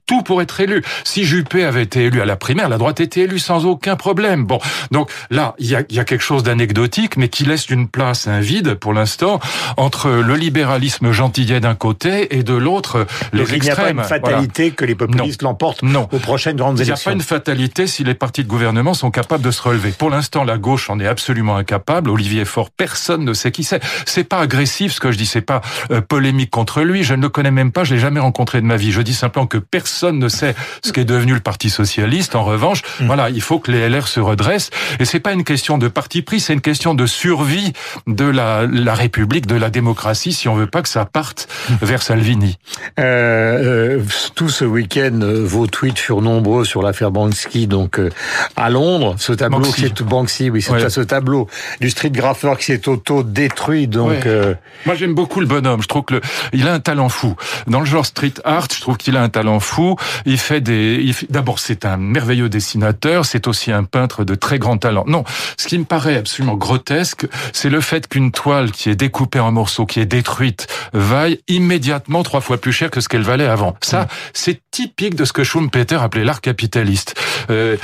tout 0.06 0.22
pour 0.22 0.40
être 0.40 0.58
élue. 0.58 0.82
Si 1.04 1.24
Juppé 1.24 1.62
avait 1.62 1.82
été 1.82 2.04
élu 2.04 2.22
à 2.22 2.24
la 2.24 2.36
primaire, 2.36 2.70
la 2.70 2.78
droite 2.78 3.00
était 3.00 3.20
élue 3.20 3.38
sans 3.38 3.66
aucun 3.66 3.96
problème. 3.96 4.46
Bon, 4.46 4.60
donc 4.92 5.10
là, 5.28 5.54
il 5.58 5.66
y 5.66 5.76
a, 5.76 5.82
y 5.90 5.98
a 5.98 6.04
quelque 6.04 6.24
chose 6.24 6.42
d'anecdotique, 6.42 7.18
mais 7.18 7.28
qui 7.28 7.44
laisse 7.44 7.68
une 7.68 7.86
place, 7.86 8.26
un 8.28 8.40
vide 8.40 8.76
pour 8.76 8.94
l'instant 8.94 9.40
entre 9.76 10.08
le 10.08 10.36
libéralisme 10.36 11.12
gentillet 11.12 11.60
d'un 11.60 11.74
côté 11.74 12.34
et 12.34 12.45
de 12.46 12.54
l'autre 12.54 13.06
les 13.34 13.54
extrêmes. 13.54 13.58
Il 13.58 13.62
n'y 13.62 13.70
a 13.70 13.76
pas 13.76 13.90
une 13.90 14.02
fatalité 14.04 14.70
que 14.70 14.84
les 14.86 14.94
populistes 14.94 15.42
l'emportent 15.42 15.82
aux 15.82 16.18
prochaines 16.18 16.56
grandes 16.56 16.80
élections. 16.80 16.94
Il 16.94 16.98
n'y 16.98 17.02
a 17.02 17.04
pas 17.04 17.12
une 17.12 17.20
fatalité 17.20 17.86
si 17.86 18.04
les 18.04 18.14
partis 18.14 18.42
de 18.42 18.48
gouvernement 18.48 18.94
sont 18.94 19.10
capables 19.10 19.44
de 19.44 19.50
se 19.50 19.60
relever. 19.60 19.90
Pour 19.90 20.10
l'instant, 20.10 20.44
la 20.44 20.56
gauche 20.56 20.88
en 20.88 20.98
est 21.00 21.06
absolument 21.06 21.56
incapable. 21.56 22.10
Olivier 22.10 22.44
Faure, 22.44 22.70
personne 22.70 23.24
ne 23.24 23.34
sait 23.34 23.50
qui 23.50 23.64
c'est. 23.64 23.82
C'est 24.06 24.24
pas 24.24 24.40
agressif 24.40 24.92
ce 24.92 25.00
que 25.00 25.12
je 25.12 25.18
dis, 25.18 25.26
c'est 25.26 25.40
pas 25.42 25.60
euh, 25.90 26.00
polémique 26.00 26.50
contre 26.50 26.82
lui. 26.82 27.04
Je 27.04 27.14
ne 27.14 27.22
le 27.22 27.28
connais 27.28 27.50
même 27.50 27.72
pas, 27.72 27.84
je 27.84 27.94
l'ai 27.94 28.00
jamais 28.00 28.20
rencontré 28.20 28.60
de 28.60 28.66
ma 28.66 28.76
vie. 28.76 28.92
Je 28.92 29.02
dis 29.02 29.14
simplement 29.14 29.46
que 29.46 29.58
personne 29.58 30.18
ne 30.18 30.28
sait 30.28 30.54
ce 30.82 30.92
qu'est 30.92 31.04
devenu 31.04 31.34
le 31.34 31.40
Parti 31.40 31.70
socialiste. 31.70 32.34
En 32.34 32.44
revanche, 32.44 32.82
hmm. 33.00 33.06
voilà, 33.06 33.30
il 33.30 33.40
faut 33.40 33.58
que 33.58 33.70
les 33.70 33.88
LR 33.88 34.08
se 34.08 34.20
redressent. 34.20 34.70
Et 34.98 35.04
c'est 35.04 35.20
pas 35.20 35.32
une 35.32 35.44
question 35.44 35.78
de 35.78 35.88
parti 35.88 36.22
pris, 36.22 36.40
c'est 36.40 36.52
une 36.52 36.60
question 36.60 36.94
de 36.94 37.06
survie 37.06 37.72
de 38.06 38.24
la, 38.24 38.66
la 38.66 38.94
République, 38.94 39.46
de 39.46 39.56
la 39.56 39.70
démocratie, 39.70 40.32
si 40.32 40.48
on 40.48 40.54
veut 40.54 40.66
pas 40.66 40.82
que 40.82 40.88
ça 40.88 41.04
parte 41.04 41.48
hmm. 41.68 41.74
vers 41.82 42.02
Salvini. 42.26 42.58
Euh, 42.98 43.98
euh, 43.98 44.02
tout 44.34 44.48
ce 44.48 44.64
week-end, 44.64 45.20
euh, 45.22 45.44
vos 45.44 45.66
tweets 45.66 45.98
furent 45.98 46.22
nombreux 46.22 46.64
sur 46.64 46.82
l'affaire 46.82 47.12
Banksy, 47.12 47.68
donc 47.68 48.00
euh, 48.00 48.10
à 48.56 48.68
Londres, 48.68 49.14
ce 49.18 49.32
tableau 49.32 49.60
Banksy. 49.60 49.74
qui 49.74 49.84
est 49.84 50.02
Banksy, 50.02 50.50
oui, 50.50 50.60
c'est 50.60 50.72
ouais. 50.72 50.90
ce 50.90 51.02
tableau 51.02 51.48
du 51.80 51.88
street 51.90 52.10
graffeur 52.10 52.58
qui 52.58 52.64
s'est 52.64 52.88
auto 52.88 53.22
détruit. 53.22 53.86
Donc, 53.86 54.24
ouais. 54.24 54.56
moi 54.86 54.94
j'aime 54.96 55.14
beaucoup 55.14 55.40
le 55.40 55.46
bonhomme. 55.46 55.82
Je 55.82 55.88
trouve 55.88 56.02
que 56.02 56.14
le, 56.14 56.20
il 56.52 56.66
a 56.66 56.72
un 56.72 56.80
talent 56.80 57.08
fou. 57.08 57.36
Dans 57.68 57.80
le 57.80 57.86
genre 57.86 58.04
street 58.04 58.34
art, 58.44 58.66
je 58.74 58.80
trouve 58.80 58.96
qu'il 58.96 59.16
a 59.16 59.22
un 59.22 59.28
talent 59.28 59.60
fou. 59.60 59.96
Il 60.24 60.38
fait 60.38 60.60
des, 60.60 61.12
d'abord 61.30 61.60
c'est 61.60 61.84
un 61.84 61.96
merveilleux 61.96 62.48
dessinateur, 62.48 63.24
c'est 63.24 63.46
aussi 63.46 63.70
un 63.70 63.84
peintre 63.84 64.24
de 64.24 64.34
très 64.34 64.58
grand 64.58 64.78
talent. 64.78 65.04
Non, 65.06 65.22
ce 65.56 65.68
qui 65.68 65.78
me 65.78 65.84
paraît 65.84 66.16
absolument 66.16 66.56
grotesque, 66.56 67.26
c'est 67.52 67.70
le 67.70 67.80
fait 67.80 68.08
qu'une 68.08 68.32
toile 68.32 68.72
qui 68.72 68.90
est 68.90 68.96
découpée 68.96 69.40
en 69.40 69.52
morceaux, 69.52 69.86
qui 69.86 70.00
est 70.00 70.06
détruite, 70.06 70.66
vaille 70.92 71.38
immédiatement 71.46 72.15
trois 72.22 72.40
fois 72.40 72.58
plus 72.58 72.72
cher 72.72 72.90
que 72.90 73.00
ce 73.00 73.08
qu'elle 73.08 73.22
valait 73.22 73.46
avant. 73.46 73.76
Ça, 73.82 74.02
mmh. 74.02 74.08
c'est 74.32 74.60
typique 74.70 75.14
de 75.14 75.24
ce 75.24 75.32
que 75.32 75.44
Schumpeter 75.44 76.02
appelait 76.02 76.24
l'art 76.24 76.40
capitaliste. 76.40 77.14
Euh, 77.50 77.76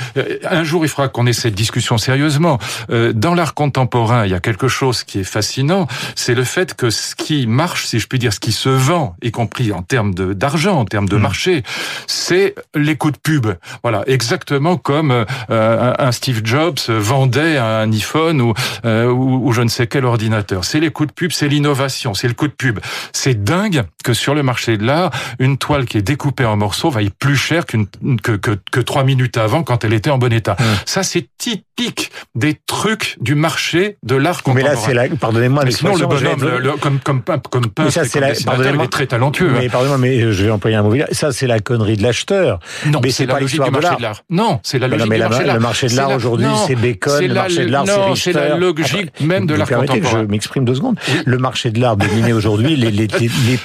un 0.49 0.63
jour, 0.63 0.85
il 0.85 0.89
faudra 0.89 1.07
qu'on 1.07 1.25
ait 1.25 1.33
cette 1.33 1.55
discussion 1.55 1.97
sérieusement. 1.97 2.59
Euh, 2.89 3.13
dans 3.13 3.33
l'art 3.33 3.53
contemporain, 3.53 4.25
il 4.25 4.31
y 4.31 4.35
a 4.35 4.39
quelque 4.39 4.67
chose 4.67 5.03
qui 5.03 5.19
est 5.19 5.23
fascinant, 5.23 5.87
c'est 6.15 6.35
le 6.35 6.43
fait 6.43 6.73
que 6.73 6.89
ce 6.89 7.15
qui 7.15 7.47
marche, 7.47 7.85
si 7.85 7.99
je 7.99 8.07
puis 8.07 8.19
dire, 8.19 8.33
ce 8.33 8.39
qui 8.39 8.51
se 8.51 8.69
vend, 8.69 9.15
y 9.21 9.31
compris 9.31 9.71
en 9.71 9.81
termes 9.81 10.13
d'argent, 10.13 10.79
en 10.79 10.85
termes 10.85 11.09
de 11.09 11.17
mmh. 11.17 11.21
marché, 11.21 11.63
c'est 12.07 12.55
les 12.75 12.95
coups 12.95 13.13
de 13.13 13.19
pub. 13.19 13.47
Voilà, 13.83 14.03
exactement 14.07 14.77
comme 14.77 15.25
euh, 15.49 15.93
un 15.97 16.11
Steve 16.11 16.41
Jobs 16.43 16.79
vendait 16.87 17.57
un 17.57 17.91
iPhone 17.91 18.41
ou, 18.41 18.53
euh, 18.85 19.07
ou, 19.07 19.47
ou 19.47 19.51
je 19.51 19.61
ne 19.61 19.69
sais 19.69 19.87
quel 19.87 20.05
ordinateur. 20.05 20.65
C'est 20.65 20.79
les 20.79 20.91
coups 20.91 21.09
de 21.09 21.13
pub, 21.13 21.31
c'est 21.31 21.47
l'innovation, 21.47 22.13
c'est 22.13 22.27
le 22.27 22.33
coup 22.33 22.47
de 22.47 22.53
pub. 22.53 22.79
C'est 23.11 23.43
dingue 23.43 23.83
que 24.03 24.13
sur 24.23 24.33
le 24.33 24.41
marché 24.41 24.77
de 24.77 24.85
l'art, 24.85 25.11
une 25.39 25.57
toile 25.57 25.85
qui 25.85 25.97
est 25.97 26.01
découpée 26.01 26.45
en 26.45 26.55
morceaux 26.55 26.89
vaille 26.89 27.11
plus 27.11 27.35
cher 27.35 27.65
qu'une 27.65 27.87
que, 28.23 28.31
que, 28.31 28.51
que 28.71 28.79
trois 28.79 29.03
minutes 29.03 29.37
avant 29.37 29.63
quand 29.63 29.83
elle 29.83 29.93
était 29.93 30.09
en 30.09 30.17
bon 30.17 30.31
état. 30.31 30.55
Ça, 30.85 31.03
c'est 31.03 31.27
typique 31.37 32.11
des 32.33 32.55
trucs 32.65 33.17
du 33.19 33.35
marché 33.35 33.97
de 34.03 34.15
l'art 34.15 34.41
contemporain. 34.43 34.69
Mais 34.69 34.75
là, 34.75 34.81
c'est 34.81 34.93
la, 34.93 35.15
pardonnez-moi, 35.15 35.69
sinon 35.71 35.95
le 35.97 36.05
bonhomme, 36.07 36.77
comme 36.79 36.99
comme 36.99 37.21
comme 37.21 37.41
comme 37.49 37.67
peintre, 37.67 37.91
ça, 37.91 38.05
c'est 38.05 38.21
la, 38.21 38.31
il 38.31 38.81
est 38.81 38.87
très 38.87 39.07
talentueux. 39.07 39.51
Mais 39.51 39.65
hein. 39.65 39.69
pardonnez-moi, 39.69 39.97
mais 39.97 40.31
je 40.31 40.45
vais 40.45 40.51
employer 40.51 40.77
un 40.77 40.83
mot. 40.83 40.95
Ça, 41.11 41.31
c'est 41.33 41.47
la 41.47 41.59
connerie 41.59 41.97
de 41.97 42.03
l'acheteur. 42.03 42.59
Non, 42.85 43.01
mais 43.03 43.11
c'est 43.11 43.25
la 43.25 43.39
logique 43.39 43.61
du 43.61 43.71
marché 43.71 43.95
de 43.97 44.01
l'art. 44.01 44.21
Non, 44.29 44.59
c'est 44.63 44.79
la 44.79 44.87
logique 44.87 45.11
du 45.11 45.19
marché 45.19 45.43
de 45.43 45.47
l'art. 45.47 45.55
Le 45.55 45.59
marché 45.59 45.87
de 45.87 45.95
l'art 45.97 46.11
aujourd'hui, 46.11 46.47
c'est 46.65 46.75
Bacon. 46.75 47.27
Le 47.27 47.33
marché 47.33 47.65
de 47.65 47.71
l'art, 47.71 47.85
c'est 48.15 48.31
c'est 48.31 48.33
la 48.33 48.55
logique 48.55 49.19
même 49.19 49.45
de 49.47 49.53
l'art 49.55 49.67
contemporain. 49.67 50.21
Je 50.21 50.31
m'exprime 50.31 50.63
deux 50.63 50.75
secondes. 50.75 50.97
Le 51.25 51.37
marché 51.37 51.71
de 51.71 51.79
l'art 51.81 51.97
dominé 51.97 52.31
aujourd'hui, 52.31 52.77
les, 52.77 52.91
les, 52.91 53.07
les, 53.07 53.57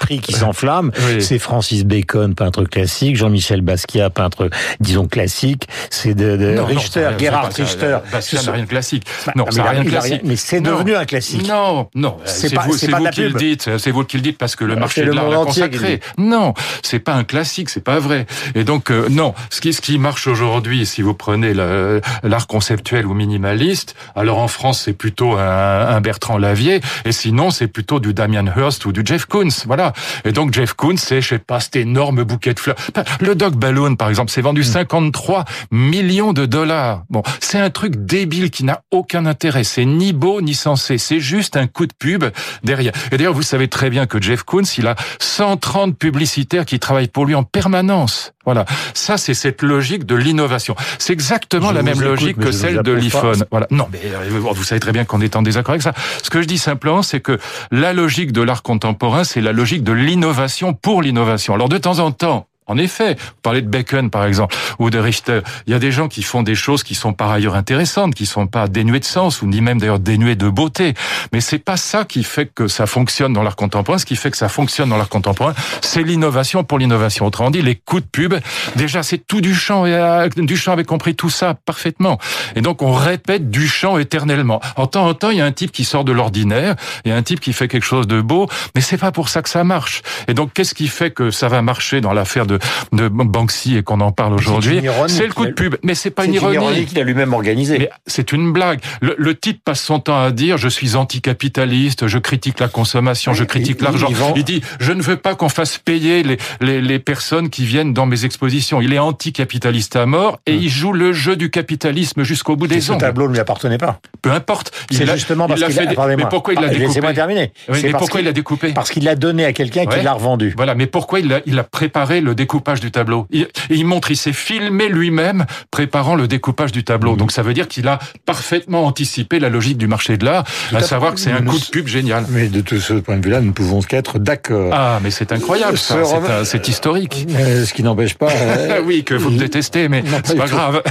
qui 0.48 0.54
s'enflamment, 0.54 0.90
c'est 1.20 1.38
Francis 1.38 1.84
Bacon, 1.84 2.34
peintre 2.34 2.64
classique, 2.64 3.16
Jean-Michel 3.16 3.60
Basquiat, 3.60 4.10
peintre, 4.10 4.50
disons 4.80 5.06
classique, 5.06 5.68
c'est 5.90 6.14
de, 6.14 6.36
de 6.36 6.58
Richter, 6.58 7.10
Gerhard 7.18 7.52
Richter. 7.52 7.98
Basquiat 8.10 8.42
n'a 8.42 8.52
rien 8.52 8.64
de 8.64 8.68
classique. 8.68 9.04
Bah, 9.26 9.32
non, 9.36 9.50
ça 9.50 9.62
n'a 9.62 9.70
rien 9.70 9.84
de 9.84 9.88
classique. 9.88 10.22
Mais 10.24 10.36
c'est 10.36 10.60
devenu 10.60 10.94
un 10.94 11.04
classique. 11.04 11.46
Non, 11.48 11.88
non. 11.94 12.16
C'est 12.24 12.54
vous, 12.54 12.76
c'est 12.76 12.90
vous 12.90 13.10
qui 13.10 13.22
le 13.22 13.32
dites. 13.32 13.78
C'est 13.78 13.90
vous 13.90 14.04
qui 14.04 14.16
le 14.16 14.22
dites 14.22 14.38
parce 14.38 14.56
que 14.56 14.64
le 14.64 14.76
marché 14.76 15.04
de 15.04 15.12
l'art 15.12 15.28
l'a 15.28 15.36
consacré. 15.36 16.00
Non, 16.16 16.54
c'est 16.82 16.98
pas 16.98 17.14
un 17.14 17.24
classique, 17.24 17.70
c'est 17.70 17.84
pas 17.84 17.98
vrai. 17.98 18.26
Et 18.54 18.64
donc 18.64 18.90
euh, 18.90 19.08
non, 19.10 19.34
ce 19.50 19.60
qui 19.60 19.72
ce 19.72 19.80
qui 19.80 19.98
marche 19.98 20.26
aujourd'hui, 20.26 20.86
si 20.86 21.02
vous 21.02 21.14
prenez 21.14 21.54
l'art 21.54 22.46
conceptuel 22.46 23.06
ou 23.06 23.14
minimaliste, 23.14 23.94
alors 24.14 24.38
en 24.38 24.48
France 24.48 24.82
c'est 24.84 24.92
plutôt 24.92 25.36
un, 25.36 25.86
un, 25.88 26.00
Bertrand 26.00 26.38
Lavier, 26.38 26.80
et 27.04 27.12
sinon 27.12 27.50
c'est 27.50 27.68
plutôt 27.68 28.00
du 28.00 28.14
Damien 28.14 28.44
Hirst 28.56 28.84
ou 28.86 28.92
du 28.92 29.02
Jeff 29.04 29.26
Koons, 29.26 29.48
voilà. 29.66 29.92
Et 30.24 30.32
donc 30.38 30.54
Jeff 30.54 30.74
Koons, 30.74 30.98
c'est 30.98 31.20
je 31.20 31.30
sais 31.30 31.38
pas 31.40 31.58
cet 31.58 31.74
énorme 31.74 32.22
bouquet 32.22 32.54
de 32.54 32.60
fleurs. 32.60 32.76
Le 33.18 33.34
Dog 33.34 33.56
Balloon 33.56 33.96
par 33.96 34.08
exemple, 34.08 34.30
c'est 34.30 34.40
vendu 34.40 34.62
53 34.62 35.44
hmm. 35.72 35.76
millions 35.76 36.32
de 36.32 36.46
dollars. 36.46 37.02
Bon, 37.10 37.24
c'est 37.40 37.58
un 37.58 37.70
truc 37.70 38.06
débile 38.06 38.52
qui 38.52 38.62
n'a 38.62 38.82
aucun 38.92 39.26
intérêt. 39.26 39.64
C'est 39.64 39.84
ni 39.84 40.12
beau 40.12 40.40
ni 40.40 40.54
sensé. 40.54 40.96
C'est 40.96 41.18
juste 41.18 41.56
un 41.56 41.66
coup 41.66 41.88
de 41.88 41.92
pub 41.92 42.22
derrière. 42.62 42.92
Et 43.10 43.16
d'ailleurs, 43.16 43.34
vous 43.34 43.42
savez 43.42 43.66
très 43.66 43.90
bien 43.90 44.06
que 44.06 44.22
Jeff 44.22 44.44
Koons, 44.44 44.62
il 44.78 44.86
a 44.86 44.94
130 45.18 45.98
publicitaires 45.98 46.66
qui 46.66 46.78
travaillent 46.78 47.08
pour 47.08 47.26
lui 47.26 47.34
en 47.34 47.42
permanence. 47.42 48.32
Voilà. 48.48 48.64
Ça, 48.94 49.18
c'est 49.18 49.34
cette 49.34 49.60
logique 49.60 50.06
de 50.06 50.14
l'innovation. 50.14 50.74
C'est 50.98 51.12
exactement 51.12 51.70
la 51.70 51.82
même 51.82 52.00
logique 52.00 52.38
que 52.38 52.50
celle 52.50 52.82
de 52.82 52.92
l'iPhone. 52.92 53.44
Voilà. 53.50 53.66
Non, 53.70 53.86
mais 53.92 54.00
euh, 54.04 54.40
vous 54.40 54.64
savez 54.64 54.80
très 54.80 54.92
bien 54.92 55.04
qu'on 55.04 55.20
est 55.20 55.36
en 55.36 55.42
désaccord 55.42 55.72
avec 55.72 55.82
ça. 55.82 55.92
Ce 56.22 56.30
que 56.30 56.40
je 56.40 56.46
dis 56.46 56.56
simplement, 56.56 57.02
c'est 57.02 57.20
que 57.20 57.38
la 57.70 57.92
logique 57.92 58.32
de 58.32 58.40
l'art 58.40 58.62
contemporain, 58.62 59.22
c'est 59.22 59.42
la 59.42 59.52
logique 59.52 59.84
de 59.84 59.92
l'innovation 59.92 60.72
pour 60.72 61.02
l'innovation. 61.02 61.52
Alors, 61.52 61.68
de 61.68 61.76
temps 61.76 61.98
en 61.98 62.10
temps, 62.10 62.47
en 62.68 62.76
effet, 62.76 63.16
vous 63.18 63.40
parlez 63.42 63.62
de 63.62 63.68
Bacon 63.68 64.10
par 64.10 64.24
exemple 64.24 64.54
ou 64.78 64.90
de 64.90 64.98
Richter. 64.98 65.40
Il 65.66 65.72
y 65.72 65.76
a 65.76 65.78
des 65.78 65.90
gens 65.90 66.08
qui 66.08 66.22
font 66.22 66.42
des 66.42 66.54
choses 66.54 66.82
qui 66.82 66.94
sont 66.94 67.12
par 67.12 67.30
ailleurs 67.30 67.56
intéressantes, 67.56 68.14
qui 68.14 68.26
sont 68.26 68.46
pas 68.46 68.68
dénuées 68.68 69.00
de 69.00 69.04
sens 69.04 69.42
ou 69.42 69.46
ni 69.46 69.60
même 69.60 69.80
d'ailleurs 69.80 69.98
dénuées 69.98 70.36
de 70.36 70.48
beauté. 70.48 70.94
Mais 71.32 71.40
c'est 71.40 71.58
pas 71.58 71.76
ça 71.76 72.04
qui 72.04 72.22
fait 72.22 72.46
que 72.46 72.68
ça 72.68 72.86
fonctionne 72.86 73.32
dans 73.32 73.42
l'art 73.42 73.56
contemporain. 73.56 73.98
Ce 73.98 74.06
qui 74.06 74.16
fait 74.16 74.30
que 74.30 74.36
ça 74.36 74.48
fonctionne 74.48 74.90
dans 74.90 74.98
l'art 74.98 75.08
contemporain, 75.08 75.54
c'est 75.80 76.02
l'innovation 76.02 76.62
pour 76.62 76.78
l'innovation. 76.78 77.26
Autrement 77.26 77.50
dit, 77.50 77.62
les 77.62 77.74
coups 77.74 78.02
de 78.02 78.08
pub. 78.08 78.34
Déjà, 78.76 79.02
c'est 79.02 79.18
tout 79.18 79.40
Duchamp 79.40 79.86
et 79.86 79.94
euh, 79.94 80.28
Duchamp 80.36 80.72
avait 80.72 80.84
compris 80.84 81.14
tout 81.14 81.30
ça 81.30 81.54
parfaitement. 81.54 82.18
Et 82.54 82.60
donc 82.60 82.82
on 82.82 82.92
répète 82.92 83.50
Duchamp 83.50 83.98
éternellement. 83.98 84.60
En 84.76 84.86
temps 84.86 85.06
en 85.06 85.14
temps, 85.14 85.30
il 85.30 85.38
y 85.38 85.40
a 85.40 85.46
un 85.46 85.52
type 85.52 85.72
qui 85.72 85.84
sort 85.84 86.04
de 86.04 86.12
l'ordinaire, 86.12 86.76
il 87.04 87.10
y 87.10 87.12
a 87.12 87.16
un 87.16 87.22
type 87.22 87.40
qui 87.40 87.52
fait 87.52 87.68
quelque 87.68 87.86
chose 87.86 88.06
de 88.06 88.20
beau, 88.20 88.48
mais 88.74 88.80
c'est 88.80 88.98
pas 88.98 89.12
pour 89.12 89.28
ça 89.28 89.42
que 89.42 89.48
ça 89.48 89.64
marche. 89.64 90.02
Et 90.28 90.34
donc 90.34 90.52
qu'est-ce 90.52 90.74
qui 90.74 90.88
fait 90.88 91.10
que 91.10 91.30
ça 91.30 91.48
va 91.48 91.62
marcher 91.62 92.00
dans 92.00 92.12
l'affaire 92.12 92.46
de 92.46 92.57
de, 92.92 93.08
Banksy 93.08 93.76
et 93.76 93.82
qu'on 93.82 94.00
en 94.00 94.12
parle 94.12 94.34
aujourd'hui, 94.34 94.80
c'est 95.06 95.26
le 95.26 95.32
coup 95.32 95.46
de 95.46 95.52
pub. 95.52 95.76
Mais 95.82 95.94
c'est 95.94 96.10
pas 96.10 96.24
une 96.24 96.34
ironie. 96.34 96.54
C'est 96.54 96.60
une 96.60 96.62
ironie 96.62 96.86
qu'il 96.86 96.98
a 96.98 97.04
lui-même 97.04 97.32
organisé. 97.32 97.88
C'est 98.06 98.32
une 98.32 98.52
blague. 98.52 98.80
Le, 99.00 99.34
type 99.38 99.62
passe 99.62 99.82
son 99.82 100.00
temps 100.00 100.20
à 100.20 100.30
dire 100.30 100.58
je 100.58 100.68
suis 100.68 100.96
anticapitaliste, 100.96 102.08
je 102.08 102.18
critique 102.18 102.58
la 102.58 102.68
consommation, 102.68 103.34
je 103.34 103.44
critique 103.44 103.80
l'argent. 103.80 104.08
Il, 104.36 104.44
dit 104.44 104.62
je 104.80 104.92
ne 104.92 105.02
veux 105.02 105.16
pas 105.16 105.34
qu'on 105.34 105.48
fasse 105.48 105.78
payer 105.78 106.22
les, 106.22 106.38
les, 106.60 106.80
les, 106.80 106.98
personnes 106.98 107.50
qui 107.50 107.64
viennent 107.64 107.92
dans 107.92 108.06
mes 108.06 108.24
expositions. 108.24 108.80
Il 108.80 108.92
est 108.92 108.98
anticapitaliste 108.98 109.96
à 109.96 110.06
mort 110.06 110.40
et 110.46 110.52
hum. 110.52 110.58
il 110.62 110.68
joue 110.68 110.92
le 110.92 111.12
jeu 111.12 111.36
du 111.36 111.50
capitalisme 111.50 112.22
jusqu'au 112.22 112.56
bout 112.56 112.66
des 112.66 112.90
ongles. 112.90 113.00
Ce 113.00 113.04
tableau 113.04 113.28
ne 113.28 113.32
lui 113.32 113.40
appartenait 113.40 113.78
pas? 113.78 114.00
Peu 114.22 114.32
importe. 114.32 114.72
C'est 114.90 115.06
justement 115.06 115.46
parce 115.46 115.62
qu'il 115.62 115.78
a, 115.78 116.16
Mais 116.16 116.26
pourquoi 116.28 116.54
il 116.54 116.60
l'a 116.60 116.66
ah, 116.66 116.68
découpé 116.68 116.86
Laissez-moi 116.86 117.12
terminer. 117.12 117.52
mais 117.68 117.92
pourquoi 117.92 118.20
il 118.20 118.24
l'a 118.24 118.32
découpé? 118.32 118.72
Parce 118.72 118.90
qu'il 118.90 119.04
l'a 119.04 119.14
donné 119.14 119.44
à 119.44 119.52
quelqu'un 119.52 119.86
qui 119.86 120.00
l'a 120.00 120.12
revendu. 120.12 120.54
Voilà. 120.56 120.74
Mais 120.74 120.86
pourquoi 120.86 121.20
il 121.20 121.32
a, 121.32 121.40
il 121.46 121.58
a 121.58 121.64
préparé 121.64 122.20
le 122.20 122.34
découpage 122.34 122.47
du 122.80 122.90
tableau. 122.90 123.26
Il, 123.30 123.48
il 123.70 123.86
montre, 123.86 124.10
il 124.10 124.16
s'est 124.16 124.32
filmé 124.32 124.88
lui-même 124.88 125.46
préparant 125.70 126.14
le 126.14 126.28
découpage 126.28 126.72
du 126.72 126.84
tableau. 126.84 127.12
Mhm. 127.12 127.18
Donc 127.18 127.32
ça 127.32 127.42
veut 127.42 127.54
dire 127.54 127.68
qu'il 127.68 127.88
a 127.88 127.98
parfaitement 128.26 128.84
anticipé 128.84 129.38
la 129.38 129.48
logique 129.48 129.78
du 129.78 129.86
marché 129.86 130.16
de 130.16 130.24
l'art, 130.24 130.44
à 130.74 130.80
savoir 130.80 131.14
que 131.14 131.20
c'est 131.20 131.32
un 131.32 131.42
coup 131.42 131.58
de 131.58 131.64
pub 131.64 131.86
génial. 131.86 132.26
Mais 132.30 132.48
de 132.48 132.60
tout 132.60 132.80
ce 132.80 132.94
point 132.94 133.16
de 133.16 133.24
vue-là, 133.24 133.40
nous 133.40 133.48
ne 133.48 133.52
pouvons 133.52 133.80
qu'être 133.80 134.18
d'accord. 134.18 134.72
Ah, 134.72 134.98
mais 135.02 135.10
c'est 135.10 135.32
incroyable, 135.32 135.78
ça. 135.78 135.96
C'est 136.44 136.68
historique. 136.68 137.26
Euh, 137.30 137.64
ce 137.64 137.72
qui 137.72 137.82
n'empêche 137.82 138.14
pas. 138.14 138.28
Euh, 138.58 138.80
oui, 138.84 139.04
que 139.04 139.14
vous 139.14 139.30
me 139.30 139.38
détestez, 139.38 139.88
mais 139.88 140.02
c'est 140.24 140.36
pas 140.36 140.46
grave. 140.46 140.82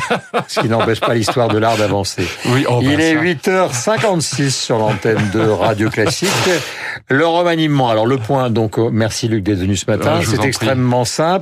ce 0.48 0.60
qui 0.60 0.70
n'empêche 0.70 1.00
pas 1.00 1.14
l'histoire 1.14 1.48
de 1.48 1.58
l'art 1.58 1.76
d'avancer. 1.76 2.26
Oui, 2.46 2.66
oh, 2.70 2.80
il 2.82 3.00
est 3.02 3.16
8h56 3.16 4.50
sur 4.52 4.78
l'antenne 4.78 5.30
de 5.34 5.42
Radio 5.42 5.90
Classique. 5.90 6.30
Le 7.10 7.26
remaniement. 7.26 7.90
Alors 7.90 8.06
le 8.06 8.18
point, 8.18 8.50
donc 8.50 8.78
euh, 8.80 8.90
merci 8.92 9.28
Luc 9.28 9.44
d'être 9.44 9.60
venu 9.60 9.76
ce 9.76 9.90
matin. 9.90 10.20
c'est 10.24 10.44
extrêmement 10.44 11.06
simple. 11.06 11.37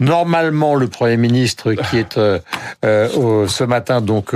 Normalement, 0.00 0.74
le 0.74 0.88
Premier 0.88 1.16
ministre 1.16 1.72
qui 1.72 1.98
est 1.98 2.18
euh, 2.18 2.38
euh, 2.84 3.46
ce 3.48 3.64
matin 3.64 4.00
donc 4.00 4.34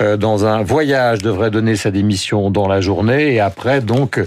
dans 0.00 0.46
un 0.46 0.62
voyage 0.62 1.20
devrait 1.20 1.50
donner 1.50 1.76
sa 1.76 1.90
démission 1.90 2.50
dans 2.50 2.68
la 2.68 2.80
journée 2.80 3.34
et 3.34 3.40
après 3.40 3.80
donc 3.80 4.20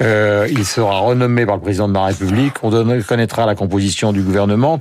il 0.00 0.64
sera 0.64 0.98
renommé 1.00 1.46
par 1.46 1.56
le 1.56 1.62
président 1.62 1.88
de 1.88 1.94
la 1.94 2.04
République. 2.04 2.54
On 2.62 2.70
connaîtra 3.06 3.46
la 3.46 3.54
composition 3.54 4.12
du 4.12 4.22
gouvernement 4.22 4.78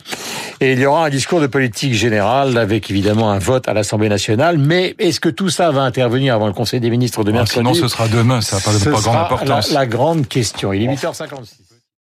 et 0.59 0.73
il 0.73 0.79
y 0.79 0.85
aura 0.85 1.05
un 1.05 1.09
discours 1.09 1.41
de 1.41 1.47
politique 1.47 1.93
générale 1.93 2.57
avec 2.57 2.89
évidemment 2.89 3.31
un 3.31 3.39
vote 3.39 3.67
à 3.67 3.73
l'Assemblée 3.73 4.09
nationale. 4.09 4.57
Mais 4.57 4.95
est-ce 4.99 5.19
que 5.19 5.29
tout 5.29 5.49
ça 5.49 5.71
va 5.71 5.81
intervenir 5.81 6.35
avant 6.35 6.47
le 6.47 6.53
Conseil 6.53 6.79
des 6.79 6.89
ministres 6.89 7.23
de 7.23 7.31
ah, 7.31 7.33
mercredi? 7.33 7.67
Sinon, 7.67 7.73
ce 7.73 7.87
sera 7.87 8.07
demain. 8.07 8.41
Ça 8.41 8.57
n'a 8.57 8.61
pas, 8.61 8.91
pas 8.91 9.01
grande 9.01 9.15
importance. 9.15 9.71
la 9.71 9.85
grande 9.85 10.27
question. 10.27 10.73
Il 10.73 10.83
est 10.83 10.95
8h56. 10.95 11.72